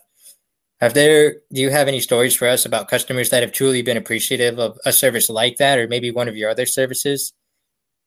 Have 0.81 0.93
there 0.93 1.35
do 1.53 1.61
you 1.61 1.69
have 1.69 1.87
any 1.87 1.99
stories 1.99 2.35
for 2.35 2.47
us 2.47 2.65
about 2.65 2.89
customers 2.89 3.29
that 3.29 3.43
have 3.43 3.51
truly 3.51 3.81
been 3.81 3.97
appreciative 3.97 4.59
of 4.59 4.77
a 4.85 4.91
service 4.91 5.29
like 5.29 5.57
that 5.57 5.77
or 5.77 5.87
maybe 5.87 6.11
one 6.11 6.27
of 6.27 6.37
your 6.37 6.49
other 6.49 6.65
services 6.65 7.33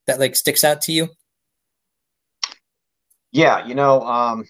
that 0.07 0.21
like 0.21 0.37
sticks 0.37 0.65
out 0.65 0.83
to 0.83 0.93
you? 0.93 1.09
Yeah, 3.33 3.67
you 3.67 3.75
know, 3.75 4.03
um, 4.03 4.45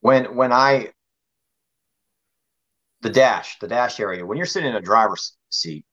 when 0.00 0.34
when 0.36 0.52
I 0.52 0.92
the 3.02 3.10
dash, 3.10 3.58
the 3.58 3.68
dash 3.68 3.98
area, 4.00 4.24
when 4.24 4.36
you're 4.36 4.46
sitting 4.46 4.70
in 4.70 4.76
a 4.76 4.80
driver's 4.80 5.36
seat 5.50 5.84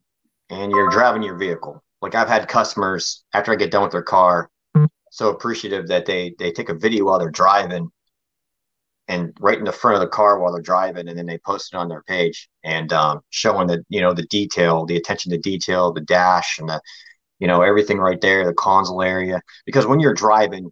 and 0.50 0.72
you're 0.72 0.89
driving 0.89 1.24
your 1.24 1.38
vehicle, 1.38 1.84
like 2.01 2.15
I've 2.15 2.29
had 2.29 2.48
customers 2.48 3.24
after 3.34 3.51
I 3.51 3.56
get 3.56 3.72
done 3.72 3.84
with 3.84 3.91
their 3.91 4.03
car, 4.03 4.50
so 5.12 5.29
appreciative 5.29 5.88
that 5.89 6.06
they 6.06 6.36
they 6.39 6.51
take 6.51 6.70
a 6.70 6.75
video 6.75 7.06
while 7.06 7.20
they're 7.20 7.32
driving 7.32 7.89
and 9.08 9.36
right 9.39 9.58
in 9.58 9.65
the 9.65 9.72
front 9.72 9.96
of 9.96 10.01
the 10.01 10.08
car 10.08 10.39
while 10.39 10.53
they're 10.53 10.62
driving 10.62 11.08
and 11.08 11.18
then 11.18 11.25
they 11.25 11.38
post 11.39 11.74
it 11.74 11.77
on 11.77 11.89
their 11.89 12.03
page 12.03 12.48
and 12.63 12.94
um, 12.94 13.22
showing 13.29 13.68
the 13.68 13.84
you 13.89 14.01
know 14.01 14.13
the 14.13 14.25
detail 14.27 14.86
the 14.86 14.98
attention 14.98 15.32
to 15.32 15.38
detail 15.38 15.91
the 15.91 16.01
dash 16.01 16.60
and 16.60 16.70
the 16.70 16.79
you 17.39 17.48
know 17.48 17.62
everything 17.62 17.98
right 17.98 18.22
there 18.22 18.46
the 18.46 18.53
console 18.53 19.01
area. 19.01 19.41
Because 19.65 19.86
when 19.86 20.00
you're 20.00 20.13
driving 20.13 20.72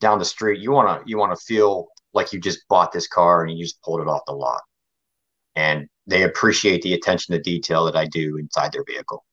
down 0.00 0.18
the 0.18 0.24
street 0.24 0.60
you 0.60 0.72
want 0.72 0.88
to 0.88 1.10
you 1.10 1.18
want 1.18 1.36
to 1.36 1.44
feel 1.44 1.88
like 2.12 2.32
you 2.32 2.40
just 2.40 2.66
bought 2.68 2.92
this 2.92 3.06
car 3.06 3.44
and 3.44 3.56
you 3.56 3.64
just 3.64 3.82
pulled 3.82 4.00
it 4.00 4.08
off 4.08 4.22
the 4.26 4.32
lot. 4.32 4.62
And 5.56 5.88
they 6.06 6.22
appreciate 6.22 6.82
the 6.82 6.94
attention 6.94 7.34
to 7.34 7.40
detail 7.40 7.84
that 7.84 7.96
i 7.96 8.06
do 8.06 8.36
inside 8.36 8.72
their 8.72 8.84
vehicle. 8.84 9.24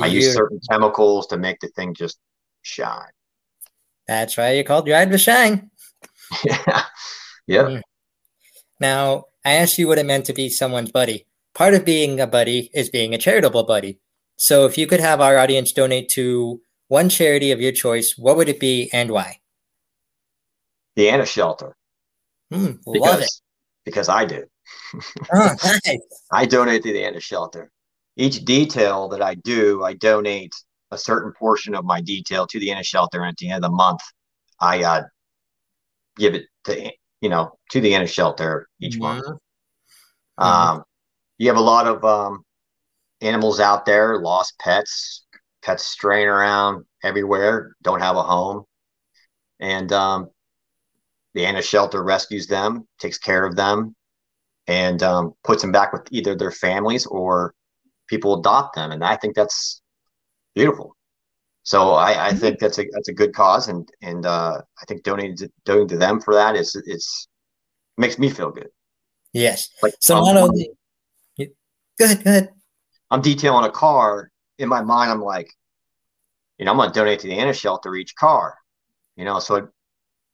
I 0.00 0.06
use 0.06 0.32
certain 0.32 0.60
chemicals 0.70 1.26
to 1.28 1.36
make 1.36 1.60
the 1.60 1.68
thing 1.68 1.94
just 1.94 2.18
shine. 2.62 3.10
That's 4.06 4.36
why 4.36 4.52
you 4.52 4.64
called 4.64 4.86
drive 4.86 5.10
to 5.10 5.18
shine. 5.18 5.70
Yeah 6.44 6.82
yeah. 7.46 7.62
Mm. 7.62 7.82
Now, 8.78 9.24
I 9.44 9.52
asked 9.52 9.78
you 9.78 9.88
what 9.88 9.98
it 9.98 10.06
meant 10.06 10.26
to 10.26 10.32
be 10.32 10.48
someone's 10.48 10.92
buddy. 10.92 11.26
Part 11.54 11.74
of 11.74 11.84
being 11.84 12.20
a 12.20 12.26
buddy 12.26 12.70
is 12.72 12.90
being 12.90 13.14
a 13.14 13.18
charitable 13.18 13.64
buddy. 13.64 13.98
So 14.40 14.64
if 14.64 14.78
you 14.78 14.86
could 14.86 15.00
have 15.00 15.20
our 15.20 15.36
audience 15.36 15.70
donate 15.70 16.08
to 16.12 16.62
one 16.88 17.10
charity 17.10 17.52
of 17.52 17.60
your 17.60 17.72
choice, 17.72 18.14
what 18.16 18.38
would 18.38 18.48
it 18.48 18.58
be 18.58 18.88
and 18.90 19.10
why? 19.10 19.36
the 20.96 21.10
Anna 21.10 21.26
shelter 21.26 21.76
because 22.50 22.84
love 22.86 23.20
it. 23.20 23.30
because 23.84 24.08
i 24.08 24.24
do 24.24 24.44
Oh, 25.32 25.54
nice. 25.64 25.98
I 26.32 26.46
donate 26.46 26.82
to 26.82 26.92
the 26.92 27.04
Anna 27.04 27.20
Shelter. 27.20 27.70
Each 28.16 28.44
detail 28.44 29.08
that 29.10 29.22
I 29.22 29.34
do, 29.34 29.84
I 29.84 29.92
donate 29.94 30.52
a 30.90 30.98
certain 30.98 31.32
portion 31.38 31.74
of 31.74 31.84
my 31.84 32.00
detail 32.00 32.46
to 32.46 32.58
the 32.58 32.70
Anna 32.72 32.82
Shelter. 32.82 33.20
And 33.20 33.28
at 33.28 33.36
the 33.36 33.50
end 33.50 33.64
of 33.64 33.70
the 33.70 33.76
month, 33.76 34.00
I 34.58 34.82
uh, 34.82 35.02
give 36.16 36.34
it 36.34 36.46
to 36.64 36.90
you 37.20 37.28
know 37.28 37.52
to 37.72 37.80
the 37.80 37.94
Anna 37.94 38.06
Shelter 38.06 38.68
each 38.80 38.98
month. 38.98 39.24
Mhm. 39.24 40.44
Um, 40.44 40.84
you 41.38 41.48
have 41.48 41.56
a 41.56 41.60
lot 41.60 41.86
of 41.86 42.04
um, 42.04 42.44
animals 43.20 43.60
out 43.60 43.84
there, 43.86 44.18
lost 44.20 44.58
pets, 44.58 45.26
pets 45.62 45.84
straying 45.84 46.28
around 46.28 46.84
everywhere, 47.02 47.76
don't 47.82 48.00
have 48.00 48.16
a 48.16 48.22
home, 48.22 48.64
and 49.60 49.92
um, 49.92 50.30
the 51.34 51.46
Anna 51.46 51.62
Shelter 51.62 52.02
rescues 52.02 52.46
them, 52.46 52.86
takes 52.98 53.18
care 53.18 53.44
of 53.44 53.56
them, 53.56 53.94
and 54.66 55.02
um, 55.02 55.32
puts 55.44 55.62
them 55.62 55.72
back 55.72 55.92
with 55.92 56.02
either 56.10 56.34
their 56.34 56.50
families 56.50 57.06
or 57.06 57.54
people 58.08 58.38
adopt 58.38 58.74
them, 58.74 58.90
and 58.90 59.04
I 59.04 59.16
think 59.16 59.34
that's 59.34 59.80
beautiful. 60.54 60.96
So 61.62 61.92
I, 61.92 62.28
I 62.28 62.32
think 62.32 62.58
that's 62.58 62.78
a 62.78 62.86
that's 62.92 63.08
a 63.08 63.12
good 63.12 63.34
cause, 63.34 63.68
and 63.68 63.88
and 64.02 64.24
uh, 64.24 64.60
I 64.80 64.84
think 64.86 65.02
donating 65.02 65.36
to, 65.38 65.50
donating 65.64 65.88
to 65.88 65.98
them 65.98 66.20
for 66.20 66.34
that 66.34 66.56
is 66.56 66.74
is 66.86 67.28
makes 67.96 68.18
me 68.18 68.30
feel 68.30 68.50
good. 68.50 68.68
Yes. 69.32 69.68
Like 69.82 69.94
So 70.00 70.14
not 70.20 70.36
only 70.36 70.70
go 71.38 71.46
ahead, 72.00 72.24
go 72.24 72.30
ahead. 72.30 72.48
I'm 73.10 73.20
detailing 73.20 73.64
a 73.64 73.70
car 73.70 74.30
in 74.58 74.68
my 74.68 74.82
mind. 74.82 75.10
I'm 75.10 75.22
like, 75.22 75.52
you 76.58 76.64
know, 76.64 76.72
I'm 76.72 76.76
going 76.76 76.90
to 76.90 76.98
donate 76.98 77.20
to 77.20 77.26
the 77.26 77.38
Anna 77.38 77.52
shelter 77.52 77.94
each 77.96 78.14
car, 78.14 78.56
you 79.16 79.24
know, 79.24 79.38
so 79.38 79.56
it 79.56 79.64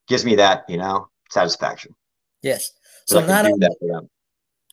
gives 0.07 0.25
me 0.25 0.35
that, 0.35 0.65
you 0.69 0.77
know, 0.77 1.07
satisfaction. 1.29 1.95
Yes. 2.41 2.71
So 3.05 3.25
not 3.25 3.45
only 3.45 3.59
that 3.59 3.75
for 3.79 3.87
them. 3.87 4.09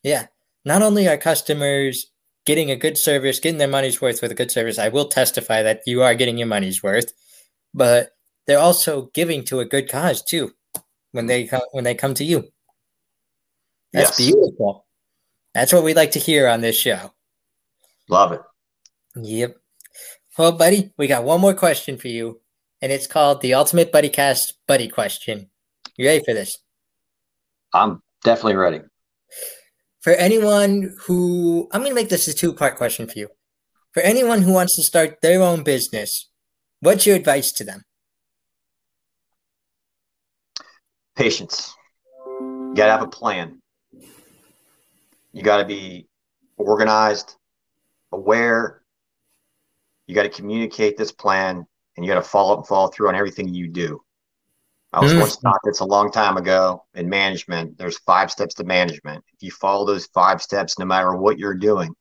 Yeah. 0.03 0.27
Not 0.65 0.81
only 0.81 1.07
are 1.07 1.17
customers 1.17 2.11
getting 2.45 2.69
a 2.69 2.75
good 2.75 2.97
service, 2.97 3.39
getting 3.39 3.57
their 3.57 3.67
money's 3.67 4.01
worth 4.01 4.21
with 4.21 4.31
a 4.31 4.35
good 4.35 4.51
service, 4.51 4.77
I 4.77 4.89
will 4.89 5.07
testify 5.07 5.63
that 5.63 5.81
you 5.85 6.03
are 6.03 6.13
getting 6.13 6.37
your 6.37 6.47
money's 6.47 6.83
worth, 6.83 7.13
but 7.73 8.11
they're 8.45 8.59
also 8.59 9.09
giving 9.13 9.43
to 9.45 9.59
a 9.59 9.65
good 9.65 9.89
cause 9.89 10.21
too 10.21 10.51
when 11.11 11.25
they 11.25 11.45
come 11.47 11.61
when 11.71 11.83
they 11.83 11.95
come 11.95 12.13
to 12.15 12.23
you. 12.23 12.49
That's 13.93 14.19
Yes. 14.19 14.29
beautiful. 14.29 14.85
That's 15.53 15.71
what 15.71 15.83
we 15.83 15.93
like 15.93 16.11
to 16.11 16.19
hear 16.19 16.47
on 16.47 16.61
this 16.61 16.77
show. 16.77 17.14
Love 18.09 18.31
it. 18.33 18.41
Yep. 19.15 19.57
Well, 20.37 20.51
buddy, 20.51 20.93
we 20.97 21.07
got 21.07 21.23
one 21.23 21.41
more 21.41 21.53
question 21.53 21.97
for 21.97 22.09
you, 22.09 22.41
and 22.81 22.91
it's 22.91 23.07
called 23.07 23.41
the 23.41 23.53
Ultimate 23.53 23.91
Buddy 23.91 24.09
Cast 24.09 24.53
Buddy 24.67 24.87
Question. 24.87 25.49
You 25.97 26.05
ready 26.05 26.23
for 26.23 26.33
this? 26.33 26.57
I'm 27.73 28.01
definitely 28.23 28.55
ready. 28.55 28.81
For 30.01 30.13
anyone 30.13 30.93
who, 31.01 31.67
I'm 31.71 31.81
going 31.81 31.91
to 31.91 31.95
make 31.95 32.09
this 32.09 32.27
a 32.27 32.33
two 32.33 32.53
part 32.53 32.75
question 32.75 33.07
for 33.07 33.17
you. 33.17 33.29
For 33.91 34.01
anyone 34.01 34.41
who 34.41 34.51
wants 34.51 34.75
to 34.75 34.83
start 34.83 35.21
their 35.21 35.41
own 35.41 35.63
business, 35.63 36.29
what's 36.81 37.05
your 37.05 37.15
advice 37.15 37.51
to 37.53 37.63
them? 37.63 37.83
Patience. 41.15 41.73
You 42.39 42.73
got 42.75 42.87
to 42.87 42.91
have 42.91 43.03
a 43.03 43.07
plan. 43.07 43.61
You 45.31 45.41
got 45.41 45.57
to 45.57 45.65
be 45.65 46.07
organized, 46.57 47.35
aware. 48.11 48.81
You 50.07 50.15
got 50.15 50.23
to 50.23 50.29
communicate 50.29 50.97
this 50.97 51.11
plan 51.11 51.65
and 51.97 52.05
you 52.05 52.11
got 52.11 52.21
to 52.21 52.27
follow 52.29 52.53
up 52.53 52.59
and 52.59 52.67
follow 52.67 52.87
through 52.89 53.07
on 53.09 53.15
everything 53.15 53.53
you 53.53 53.67
do. 53.67 54.01
I 54.93 55.01
was 55.01 55.11
Mm. 55.13 55.19
once 55.21 55.35
taught 55.37 55.59
this 55.63 55.79
a 55.81 55.85
long 55.85 56.11
time 56.11 56.37
ago 56.37 56.85
in 56.93 57.09
management. 57.09 57.77
There's 57.77 57.97
five 57.99 58.31
steps 58.31 58.55
to 58.55 58.63
management. 58.63 59.23
If 59.33 59.43
you 59.43 59.51
follow 59.51 59.85
those 59.85 60.05
five 60.07 60.41
steps, 60.41 60.79
no 60.79 60.85
matter 60.85 61.13
what 61.15 61.37
you're 61.39 61.53
doing, 61.55 61.93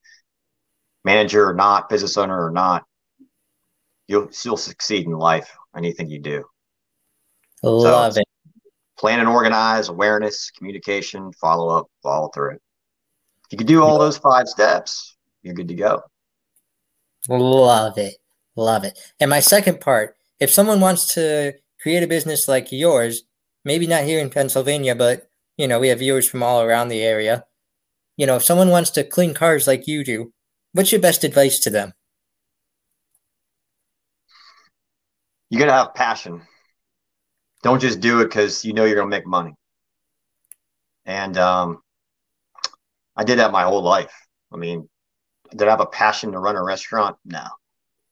manager 1.04 1.48
or 1.48 1.54
not, 1.54 1.88
business 1.88 2.16
owner 2.16 2.46
or 2.46 2.50
not, 2.52 2.84
you'll 4.06 4.30
still 4.32 4.56
succeed 4.56 5.06
in 5.06 5.12
life. 5.12 5.50
Anything 5.76 6.08
you 6.08 6.20
do. 6.20 6.44
Love 7.62 8.16
it. 8.18 8.24
plan 8.96 9.18
and 9.18 9.28
organize, 9.28 9.88
awareness, 9.88 10.50
communication, 10.52 11.32
follow 11.32 11.68
up, 11.76 11.86
follow 12.02 12.28
through. 12.28 12.54
If 12.54 12.60
you 13.50 13.58
can 13.58 13.66
do 13.66 13.82
all 13.82 13.98
those 13.98 14.16
five 14.18 14.46
steps, 14.46 15.16
you're 15.44 15.54
good 15.54 15.68
to 15.68 15.74
go. 15.74 16.02
Love 17.28 17.96
it. 17.98 18.16
Love 18.56 18.84
it. 18.84 18.98
And 19.20 19.30
my 19.30 19.40
second 19.40 19.80
part 19.80 20.16
if 20.40 20.50
someone 20.50 20.80
wants 20.80 21.14
to 21.14 21.54
create 21.80 22.02
a 22.02 22.08
business 22.08 22.48
like 22.48 22.72
yours, 22.72 23.22
maybe 23.64 23.86
not 23.86 24.04
here 24.04 24.20
in 24.20 24.30
Pennsylvania, 24.30 24.94
but 24.94 25.28
you 25.56 25.68
know, 25.68 25.78
we 25.78 25.88
have 25.88 26.00
viewers 26.00 26.28
from 26.28 26.42
all 26.42 26.62
around 26.62 26.88
the 26.88 27.02
area. 27.02 27.44
You 28.16 28.26
know, 28.26 28.36
if 28.36 28.44
someone 28.44 28.70
wants 28.70 28.90
to 28.90 29.04
clean 29.04 29.34
cars 29.34 29.66
like 29.66 29.86
you 29.86 30.04
do, 30.04 30.32
what's 30.72 30.92
your 30.92 31.00
best 31.00 31.24
advice 31.24 31.60
to 31.60 31.70
them? 31.70 31.92
You 35.50 35.58
got 35.58 35.66
to 35.66 35.72
have 35.72 35.94
passion. 35.94 36.42
Don't 37.62 37.80
just 37.80 38.00
do 38.00 38.20
it 38.20 38.24
because 38.24 38.64
you 38.64 38.72
know 38.72 38.84
you're 38.84 38.96
going 38.96 39.10
to 39.10 39.16
make 39.16 39.26
money. 39.26 39.54
And 41.06 41.36
um, 41.38 41.80
I 43.16 43.24
did 43.24 43.38
that 43.38 43.52
my 43.52 43.62
whole 43.62 43.82
life. 43.82 44.12
I 44.52 44.56
mean, 44.56 44.88
did 45.54 45.68
I 45.68 45.70
have 45.70 45.80
a 45.80 45.86
passion 45.86 46.32
to 46.32 46.38
run 46.38 46.56
a 46.56 46.62
restaurant? 46.62 47.16
No. 47.24 47.44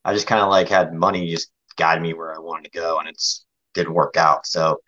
I 0.04 0.14
just 0.14 0.26
kind 0.26 0.40
of 0.40 0.48
like 0.48 0.68
had 0.68 0.92
money 0.92 1.30
just 1.30 1.50
guide 1.76 2.02
me 2.02 2.12
where 2.14 2.34
I 2.34 2.38
wanted 2.38 2.64
to 2.64 2.78
go, 2.78 2.98
and 2.98 3.08
it's 3.08 3.44
didn't 3.74 3.94
work 3.94 4.16
out. 4.16 4.46
So 4.46 4.80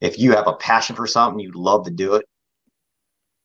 if 0.00 0.18
you 0.18 0.32
have 0.32 0.48
a 0.48 0.54
passion 0.54 0.96
for 0.96 1.06
something, 1.06 1.38
you 1.38 1.52
love 1.54 1.84
to 1.84 1.90
do 1.90 2.14
it. 2.14 2.26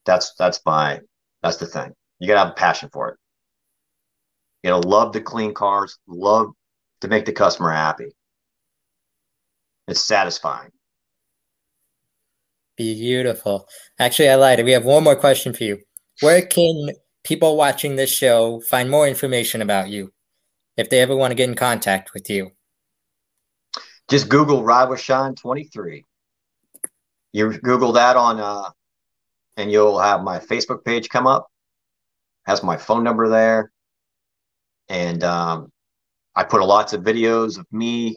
That's 0.06 0.34
that's 0.36 0.62
my 0.66 1.02
that's 1.44 1.58
the 1.58 1.66
thing. 1.66 1.94
You 2.20 2.28
gotta 2.28 2.40
have 2.40 2.50
a 2.50 2.56
passion 2.56 2.90
for 2.92 3.10
it. 3.10 3.18
You 4.64 4.72
know, 4.72 4.80
love 4.80 5.12
to 5.14 5.22
clean 5.22 5.54
cars, 5.54 5.98
love 6.08 6.52
to 7.02 7.08
make 7.08 7.26
the 7.26 7.34
customer 7.34 7.72
happy. 7.72 8.08
It's 9.88 10.04
satisfying. 10.04 10.72
Beautiful. 12.76 13.68
Actually, 14.00 14.30
I 14.30 14.36
lied. 14.36 14.64
We 14.64 14.72
have 14.72 14.86
one 14.86 15.04
more 15.04 15.16
question 15.16 15.54
for 15.54 15.64
you. 15.64 15.80
Where 16.22 16.42
can 16.42 16.90
people 17.28 17.58
watching 17.58 17.98
this 17.98 18.10
show 18.10 18.62
find 18.62 18.90
more 18.90 19.06
information 19.06 19.62
about 19.62 19.90
you 19.90 20.14
if 20.78 20.90
they 20.90 21.02
ever 21.02 21.14
want 21.14 21.30
to 21.30 21.36
get 21.36 21.50
in 21.50 21.56
contact 21.56 22.14
with 22.14 22.30
you? 22.30 22.52
Just 24.10 24.30
Google 24.30 24.64
Ride 24.64 24.88
with 24.88 25.02
Shine 25.02 25.36
23. 25.36 26.06
You 27.34 27.60
Google 27.60 27.92
that 27.92 28.16
on, 28.16 28.40
uh, 28.40 28.70
and 29.58 29.70
you'll 29.70 30.00
have 30.00 30.24
my 30.24 30.40
Facebook 30.40 30.86
page 30.86 31.10
come 31.10 31.28
up. 31.28 31.48
Has 32.46 32.64
my 32.64 32.78
phone 32.78 33.04
number 33.04 33.28
there, 33.28 33.74
and 34.88 35.22
um, 35.26 35.70
I 36.34 36.46
put 36.46 36.64
lots 36.64 36.94
of 36.94 37.04
videos 37.04 37.60
of 37.60 37.66
me 37.74 38.16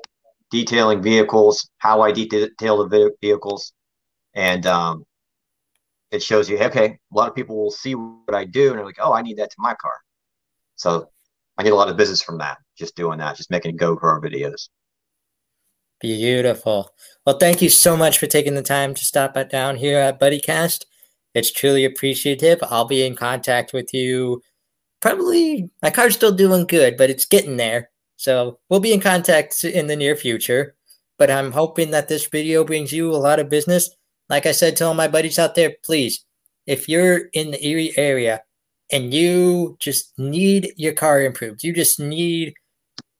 detailing 0.52 1.02
vehicles, 1.02 1.68
how 1.78 2.02
I 2.02 2.12
detail 2.12 2.86
the 2.86 3.10
vehicles, 3.20 3.72
and 4.34 4.64
um, 4.66 5.04
it 6.10 6.22
shows 6.22 6.48
you. 6.50 6.58
Okay, 6.58 6.86
a 6.86 7.16
lot 7.16 7.28
of 7.28 7.34
people 7.34 7.56
will 7.56 7.70
see 7.70 7.94
what 7.94 8.34
I 8.34 8.44
do, 8.44 8.68
and 8.70 8.78
they're 8.78 8.84
like, 8.86 8.98
"Oh, 9.00 9.12
I 9.12 9.22
need 9.22 9.38
that 9.38 9.50
to 9.50 9.56
my 9.58 9.74
car." 9.74 9.92
So 10.76 11.10
I 11.58 11.62
get 11.62 11.72
a 11.72 11.76
lot 11.76 11.88
of 11.88 11.96
business 11.96 12.22
from 12.22 12.38
that, 12.38 12.58
just 12.78 12.96
doing 12.96 13.18
that, 13.18 13.36
just 13.36 13.50
making 13.50 13.78
GoPro 13.78 14.20
videos. 14.22 14.68
Beautiful. 16.00 16.90
Well, 17.26 17.38
thank 17.38 17.60
you 17.62 17.68
so 17.68 17.96
much 17.96 18.18
for 18.18 18.26
taking 18.26 18.54
the 18.54 18.62
time 18.62 18.94
to 18.94 19.04
stop 19.04 19.36
down 19.50 19.76
here 19.76 19.98
at 19.98 20.18
BuddyCast. 20.18 20.84
It's 21.34 21.52
truly 21.52 21.84
appreciative. 21.84 22.58
I'll 22.62 22.86
be 22.86 23.04
in 23.04 23.14
contact 23.16 23.72
with 23.72 23.92
you. 23.92 24.42
Probably 25.00 25.70
my 25.82 25.90
car's 25.90 26.14
still 26.14 26.32
doing 26.32 26.66
good, 26.66 26.96
but 26.96 27.10
it's 27.10 27.26
getting 27.26 27.56
there. 27.58 27.90
So 28.16 28.58
we'll 28.68 28.80
be 28.80 28.92
in 28.92 29.00
contact 29.00 29.62
in 29.64 29.86
the 29.88 29.96
near 29.96 30.16
future. 30.16 30.74
but 31.20 31.30
I'm 31.30 31.52
hoping 31.52 31.90
that 31.90 32.08
this 32.08 32.26
video 32.26 32.64
brings 32.64 32.92
you 32.94 33.10
a 33.12 33.18
lot 33.20 33.38
of 33.40 33.50
business. 33.50 33.90
Like 34.30 34.46
I 34.46 34.52
said 34.52 34.76
to 34.76 34.86
all 34.86 34.94
my 34.94 35.08
buddies 35.08 35.38
out 35.38 35.56
there, 35.56 35.74
please, 35.84 36.24
if 36.66 36.88
you're 36.88 37.26
in 37.32 37.50
the 37.50 37.66
Erie 37.66 37.92
area 37.96 38.42
and 38.92 39.12
you 39.12 39.76
just 39.80 40.16
need 40.18 40.72
your 40.76 40.92
car 40.92 41.20
improved, 41.20 41.64
you 41.64 41.74
just 41.74 41.98
need 41.98 42.54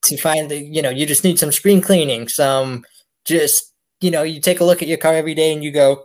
to 0.03 0.17
find 0.17 0.51
the, 0.51 0.59
you 0.59 0.81
know, 0.81 0.91
you 0.91 1.05
just 1.07 1.25
need 1.25 1.39
some 1.39 1.51
screen 1.53 1.81
cleaning, 1.81 2.29
some 2.29 2.85
just, 3.25 3.75
you 4.01 4.11
know, 4.11 4.23
you 4.23 4.41
take 4.41 4.61
a 4.61 4.65
look 4.65 4.83
at 4.83 4.89
your 4.89 4.99
car 4.99 5.15
every 5.15 5.35
day 5.35 5.53
and 5.53 5.65
you 5.65 5.73
go, 5.73 6.05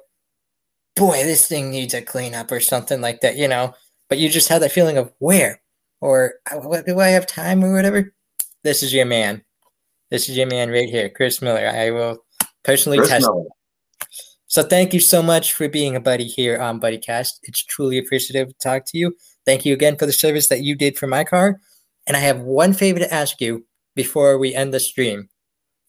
boy, 0.96 1.24
this 1.24 1.48
thing 1.48 1.70
needs 1.70 1.94
a 1.94 2.02
cleanup 2.02 2.52
or 2.52 2.60
something 2.60 3.00
like 3.00 3.22
that, 3.22 3.38
you 3.38 3.48
know, 3.48 3.76
but 4.10 4.18
you 4.18 4.28
just 4.28 4.50
have 4.50 4.62
that 4.62 4.72
feeling 4.72 4.98
of 4.98 5.14
where 5.20 5.62
or 6.02 6.36
do 6.86 7.00
I 7.00 7.10
have 7.10 7.28
time 7.28 7.64
or 7.64 7.74
whatever? 7.74 8.14
This 8.64 8.82
is 8.82 8.94
your 8.94 9.06
man. 9.06 9.44
This 10.10 10.30
is 10.30 10.38
your 10.38 10.48
man 10.48 10.72
right 10.72 10.90
here, 10.90 11.10
Chris 11.10 11.42
Miller. 11.42 11.68
I 11.68 11.92
will 11.92 12.26
personally 12.64 12.98
Chris 12.98 13.10
test. 13.10 13.28
Miller. 13.28 13.46
So 14.48 14.64
thank 14.64 14.94
you 14.94 15.00
so 15.00 15.24
much 15.24 15.54
for 15.54 15.68
being 15.68 15.96
a 15.96 16.00
buddy 16.00 16.26
here 16.26 16.60
on 16.60 16.80
BuddyCast. 16.80 17.40
It's 17.44 17.64
truly 17.64 17.98
appreciative 17.98 18.50
to 18.50 18.56
talk 18.62 18.86
to 18.88 18.98
you. 18.98 19.16
Thank 19.46 19.66
you 19.66 19.74
again 19.74 19.98
for 19.98 20.06
the 20.06 20.14
service 20.14 20.48
that 20.50 20.62
you 20.62 20.76
did 20.76 20.98
for 20.98 21.08
my 21.08 21.24
car. 21.24 21.60
And 22.08 22.16
I 22.16 22.20
have 22.20 22.42
one 22.42 22.74
favor 22.74 23.00
to 23.00 23.14
ask 23.14 23.42
you 23.42 23.66
before 23.96 24.38
we 24.38 24.54
end 24.54 24.74
the 24.74 24.80
stream. 24.80 25.30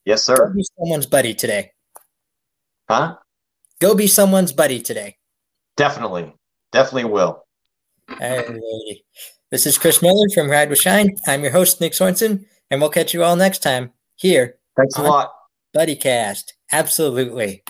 Yes, 0.05 0.25
sir. 0.25 0.37
Go 0.37 0.55
be 0.55 0.65
someone's 0.79 1.07
buddy 1.07 1.35
today. 1.35 1.73
Huh? 2.89 3.17
Go 3.81 3.95
be 3.95 4.07
someone's 4.07 4.53
buddy 4.53 4.81
today. 4.81 5.17
Definitely. 5.77 6.35
Definitely 6.73 7.11
will. 7.11 7.45
Alrighty. 8.09 9.03
This 9.51 9.67
is 9.67 9.79
Chris 9.79 10.01
Miller 10.01 10.27
from 10.35 10.51
Ride 10.51 10.71
with 10.71 10.79
Shine. 10.79 11.15
I'm 11.27 11.43
your 11.43 11.53
host, 11.53 11.81
Nick 11.81 11.93
Sorensen, 11.93 12.47
and 12.71 12.81
we'll 12.81 12.91
catch 12.91 13.13
you 13.13 13.23
all 13.23 13.37
next 13.37 13.63
time 13.63 13.93
here. 14.15 14.59
Thanks 14.77 14.97
a 14.97 15.03
lot. 15.03 15.33
BuddyCast. 15.77 16.53
Absolutely. 16.73 17.63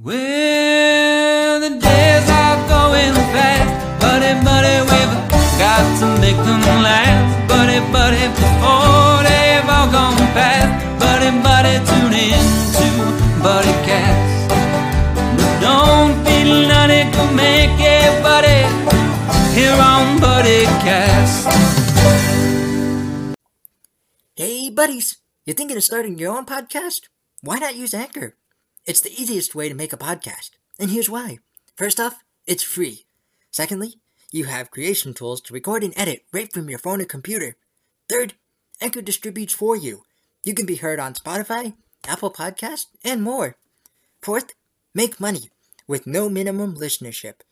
Well, 0.00 1.58
the 1.58 1.70
days 1.70 2.30
are 2.30 2.68
going 2.70 3.14
fast, 3.34 4.00
buddy, 4.00 4.30
buddy, 4.46 4.78
we've 4.86 5.14
got 5.58 5.82
to 5.98 6.06
make 6.22 6.36
them 6.36 6.62
last, 6.86 7.48
buddy, 7.48 7.80
buddy, 7.90 8.30
before 8.30 9.26
they've 9.26 9.66
all 9.66 9.90
gone 9.90 10.14
past, 10.38 10.70
buddy, 11.02 11.34
buddy, 11.42 11.74
tune 11.82 12.14
in 12.14 12.46
to 12.78 12.88
Buddy 13.42 13.74
Cast. 13.82 14.48
But 15.34 15.60
don't 15.66 16.14
be 16.22 16.46
nutty, 16.46 17.02
go 17.10 17.26
make 17.34 17.74
it, 17.82 18.22
buddy, 18.22 18.62
here 19.52 19.74
on 19.74 20.20
Buddy 20.20 20.62
Cast. 20.78 21.48
Hey, 24.36 24.70
buddies, 24.70 25.16
you 25.44 25.54
thinking 25.54 25.76
of 25.76 25.82
starting 25.82 26.18
your 26.18 26.36
own 26.38 26.46
podcast? 26.46 27.08
Why 27.42 27.58
not 27.58 27.74
use 27.74 27.94
Anchor? 27.94 28.36
It's 28.88 29.02
the 29.02 29.12
easiest 29.12 29.54
way 29.54 29.68
to 29.68 29.74
make 29.74 29.92
a 29.92 29.98
podcast, 29.98 30.52
and 30.78 30.90
here's 30.90 31.10
why. 31.10 31.40
First 31.76 32.00
off, 32.00 32.24
it's 32.46 32.62
free. 32.62 33.04
Secondly, 33.50 33.96
you 34.32 34.46
have 34.46 34.70
creation 34.70 35.12
tools 35.12 35.42
to 35.42 35.52
record 35.52 35.84
and 35.84 35.92
edit 35.94 36.24
right 36.32 36.50
from 36.50 36.70
your 36.70 36.78
phone 36.78 37.02
or 37.02 37.04
computer. 37.04 37.56
Third, 38.08 38.32
Anchor 38.80 39.02
distributes 39.02 39.52
for 39.52 39.76
you. 39.76 40.04
You 40.42 40.54
can 40.54 40.64
be 40.64 40.76
heard 40.76 40.98
on 40.98 41.12
Spotify, 41.12 41.74
Apple 42.06 42.32
Podcast, 42.32 42.86
and 43.04 43.22
more. 43.22 43.56
Fourth, 44.22 44.54
make 44.94 45.20
money 45.20 45.50
with 45.86 46.06
no 46.06 46.30
minimum 46.30 46.74
listenership. 46.74 47.42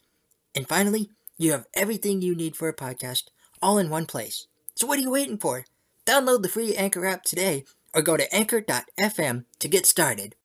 And 0.54 0.66
finally, 0.66 1.10
you 1.36 1.52
have 1.52 1.66
everything 1.74 2.22
you 2.22 2.34
need 2.34 2.56
for 2.56 2.70
a 2.70 2.74
podcast 2.74 3.24
all 3.60 3.76
in 3.76 3.90
one 3.90 4.06
place. 4.06 4.46
So 4.74 4.86
what 4.86 4.98
are 4.98 5.02
you 5.02 5.10
waiting 5.10 5.36
for? 5.36 5.66
Download 6.06 6.40
the 6.40 6.48
free 6.48 6.74
Anchor 6.74 7.04
app 7.04 7.24
today 7.24 7.66
or 7.92 8.00
go 8.00 8.16
to 8.16 8.34
anchor.fm 8.34 9.44
to 9.58 9.68
get 9.68 9.84
started. 9.84 10.34